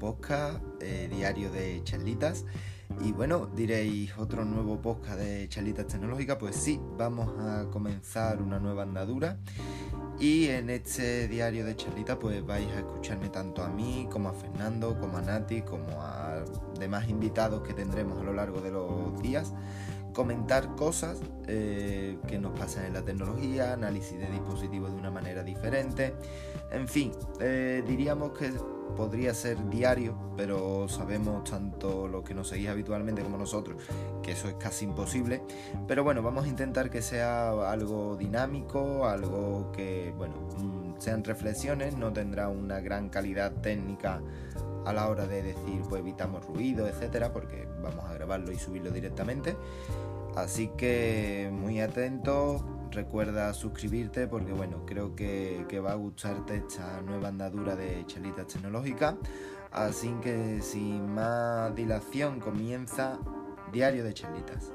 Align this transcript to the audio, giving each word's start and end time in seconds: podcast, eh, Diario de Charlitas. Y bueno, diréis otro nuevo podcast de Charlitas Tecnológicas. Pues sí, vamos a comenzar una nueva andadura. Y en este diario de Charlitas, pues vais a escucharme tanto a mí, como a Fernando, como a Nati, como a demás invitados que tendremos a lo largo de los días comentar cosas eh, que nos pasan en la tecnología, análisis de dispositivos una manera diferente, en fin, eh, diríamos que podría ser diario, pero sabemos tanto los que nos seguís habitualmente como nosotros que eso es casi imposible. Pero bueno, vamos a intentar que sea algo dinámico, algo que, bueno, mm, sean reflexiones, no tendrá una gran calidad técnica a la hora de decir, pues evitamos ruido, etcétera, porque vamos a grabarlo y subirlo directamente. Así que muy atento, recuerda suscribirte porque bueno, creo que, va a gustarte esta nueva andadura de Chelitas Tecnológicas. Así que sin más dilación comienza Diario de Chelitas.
podcast, 0.00 0.58
eh, 0.80 1.08
Diario 1.10 1.50
de 1.50 1.82
Charlitas. 1.84 2.46
Y 3.04 3.12
bueno, 3.12 3.46
diréis 3.54 4.16
otro 4.16 4.44
nuevo 4.44 4.80
podcast 4.80 5.18
de 5.18 5.46
Charlitas 5.48 5.86
Tecnológicas. 5.86 6.38
Pues 6.38 6.56
sí, 6.56 6.80
vamos 6.96 7.28
a 7.38 7.66
comenzar 7.70 8.40
una 8.40 8.58
nueva 8.58 8.84
andadura. 8.84 9.36
Y 10.18 10.46
en 10.46 10.70
este 10.70 11.28
diario 11.28 11.66
de 11.66 11.76
Charlitas, 11.76 12.16
pues 12.18 12.44
vais 12.46 12.68
a 12.68 12.78
escucharme 12.78 13.28
tanto 13.28 13.62
a 13.62 13.68
mí, 13.68 14.08
como 14.10 14.30
a 14.30 14.32
Fernando, 14.32 14.98
como 14.98 15.18
a 15.18 15.22
Nati, 15.22 15.60
como 15.60 16.00
a 16.00 16.42
demás 16.78 17.08
invitados 17.08 17.62
que 17.62 17.74
tendremos 17.74 18.18
a 18.18 18.24
lo 18.24 18.32
largo 18.32 18.62
de 18.62 18.70
los 18.70 19.20
días 19.20 19.52
comentar 20.14 20.74
cosas 20.76 21.20
eh, 21.48 22.16
que 22.26 22.38
nos 22.38 22.58
pasan 22.58 22.86
en 22.86 22.94
la 22.94 23.02
tecnología, 23.02 23.74
análisis 23.74 24.16
de 24.18 24.30
dispositivos 24.30 24.93
una 25.04 25.10
manera 25.10 25.42
diferente, 25.42 26.14
en 26.70 26.88
fin, 26.88 27.12
eh, 27.40 27.84
diríamos 27.86 28.32
que 28.32 28.52
podría 28.96 29.34
ser 29.34 29.58
diario, 29.68 30.16
pero 30.36 30.88
sabemos 30.88 31.44
tanto 31.44 32.08
los 32.08 32.22
que 32.22 32.34
nos 32.34 32.48
seguís 32.48 32.68
habitualmente 32.68 33.22
como 33.22 33.36
nosotros 33.36 33.76
que 34.22 34.32
eso 34.32 34.48
es 34.48 34.54
casi 34.54 34.84
imposible. 34.84 35.42
Pero 35.86 36.04
bueno, 36.04 36.22
vamos 36.22 36.44
a 36.44 36.48
intentar 36.48 36.90
que 36.90 37.02
sea 37.02 37.50
algo 37.70 38.16
dinámico, 38.16 39.06
algo 39.06 39.70
que, 39.72 40.14
bueno, 40.16 40.34
mm, 40.58 41.00
sean 41.00 41.24
reflexiones, 41.24 41.96
no 41.96 42.12
tendrá 42.12 42.48
una 42.48 42.80
gran 42.80 43.08
calidad 43.08 43.52
técnica 43.52 44.22
a 44.86 44.92
la 44.92 45.08
hora 45.08 45.26
de 45.26 45.42
decir, 45.42 45.82
pues 45.88 46.00
evitamos 46.00 46.46
ruido, 46.46 46.86
etcétera, 46.88 47.32
porque 47.32 47.66
vamos 47.82 48.04
a 48.04 48.14
grabarlo 48.14 48.52
y 48.52 48.56
subirlo 48.58 48.90
directamente. 48.90 49.56
Así 50.36 50.68
que 50.76 51.50
muy 51.52 51.80
atento, 51.80 52.64
recuerda 52.94 53.52
suscribirte 53.52 54.26
porque 54.26 54.52
bueno, 54.52 54.84
creo 54.86 55.14
que, 55.14 55.64
va 55.84 55.92
a 55.92 55.96
gustarte 55.96 56.56
esta 56.56 57.00
nueva 57.02 57.28
andadura 57.28 57.76
de 57.76 58.06
Chelitas 58.06 58.46
Tecnológicas. 58.46 59.16
Así 59.70 60.14
que 60.22 60.60
sin 60.62 61.12
más 61.14 61.74
dilación 61.74 62.40
comienza 62.40 63.18
Diario 63.72 64.04
de 64.04 64.14
Chelitas. 64.14 64.72